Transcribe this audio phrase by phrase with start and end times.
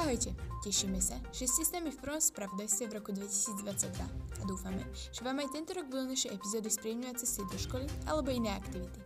[0.00, 0.32] Ahojte,
[0.64, 5.20] tešíme sa, že ste s nami v prvom spravodajstve v roku 2022 a dúfame, že
[5.20, 8.96] vám aj tento rok budú naše epizódy spríjemňovať cesty do školy alebo iné aktivity.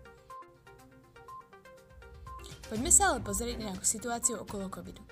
[2.70, 5.02] Poďme sa ale pozrieť na situáciu okolo covidu.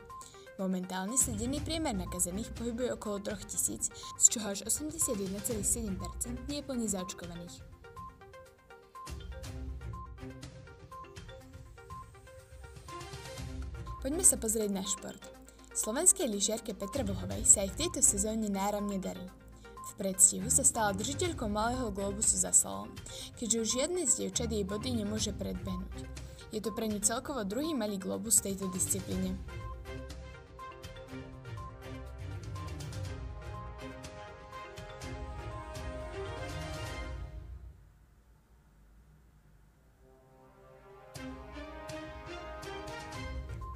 [0.55, 3.91] Momentálne sa denný priemer nakazených pohybuje okolo 3000,
[4.23, 7.59] z čoho až 81,7% nie je plne zaočkovaných.
[13.99, 15.32] Poďme sa pozrieť na šport.
[15.83, 19.27] Slovenskej lyžiarke Petre Vlhovej sa aj v tejto sezóne náramne darí.
[19.83, 22.87] V predstihu sa stala držiteľkou malého globusu za slalom,
[23.35, 26.07] keďže už žiadne z dievčat jej body nemôže predbehnúť.
[26.55, 29.35] Je to pre ňu celkovo druhý malý globus v tejto disciplíne.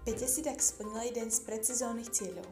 [0.07, 2.47] 5 si tak splnila jeden z predsezónnych cieľov.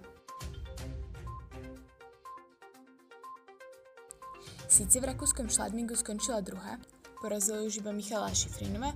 [4.67, 6.83] Síce v rakúskom Schladmingu skončila druhá,
[7.23, 8.91] porazila už iba Michala Šifrinova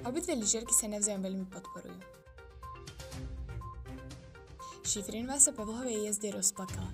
[0.00, 2.00] a obidve lyžiarky sa navzájom veľmi podporujú.
[4.88, 6.88] Šifrinová sa po vlhovej jazde rozplakala.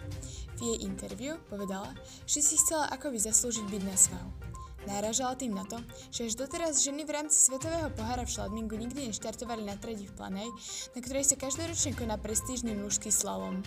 [0.58, 1.94] V jej interviu povedala,
[2.26, 4.53] že si chcela akoby zaslúžiť byť na svahu.
[4.84, 5.80] Náražala tým na to,
[6.12, 10.12] že až doteraz ženy v rámci Svetového pohára v šladmingu nikdy neštartovali na tredi v
[10.12, 10.50] Planej,
[10.92, 13.64] na ktorej sa každoročne koná prestížny mužský slalom.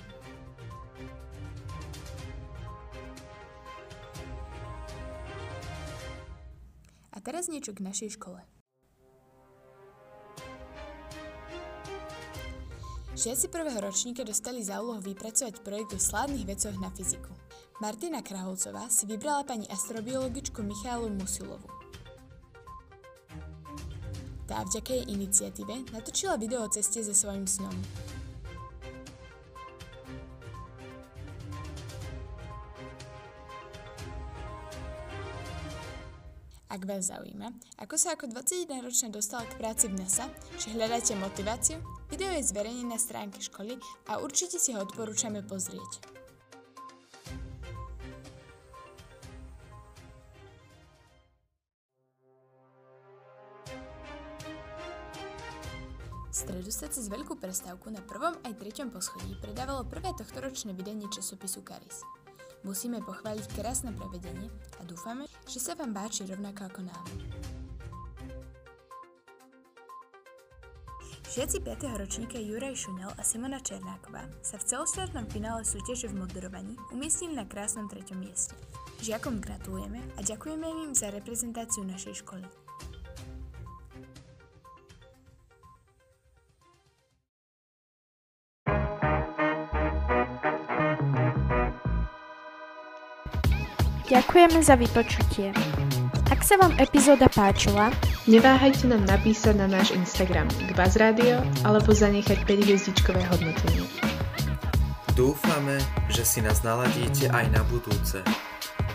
[7.12, 8.45] A teraz niečo k našej škole.
[13.17, 17.46] Žiaci prvého ročníka dostali za úlohu vypracovať projekt o slávnych vecoch na fyziku.
[17.77, 21.70] Martina Kraholcová si vybrala pani astrobiologičku Michálu Musilovu.
[24.49, 27.77] Tá vďaka jej iniciatíve natočila video o ceste so svojím snom.
[36.73, 40.26] Ak vás zaujíma, ako sa ako 21-ročná dostala k práci v NASA,
[40.58, 41.77] že hľadáte motiváciu,
[42.09, 43.77] video je zverejnené na stránke školy
[44.09, 46.17] a určite si ho odporúčame pozrieť.
[56.37, 61.65] Stredu sa cez veľkú prestávku na prvom aj treťom poschodí predávalo prvé tohtoročné vydanie časopisu
[61.65, 62.05] Caris.
[62.61, 67.05] Musíme pochváliť krásne prevedenie a dúfame, že sa vám páči rovnako ako nám.
[71.33, 72.02] Žiaci 5.
[72.02, 77.45] ročníka Juraj Šunel a Simona Černáková sa v celostátnom finále súťaže v moderovaní umiestnili na
[77.45, 78.58] krásnom treťom mieste.
[79.05, 82.45] Žiakom gratulujeme a ďakujeme im za reprezentáciu našej školy.
[94.08, 95.52] Ďakujeme za vypočutie.
[96.32, 97.92] Ak sa vám epizóda páčila,
[98.23, 103.84] neváhajte nám napísať na náš Instagram Gbaz Radio alebo zanechať 5 hviezdičkové hodnotenie.
[105.12, 105.76] Dúfame,
[106.08, 108.23] že si nás naladíte aj na budúce.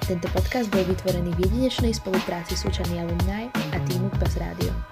[0.09, 4.92] Tento podcast bol vytvorený v jedinečnej spolupráci Súčany Alumni a týmu Gbaz Radio.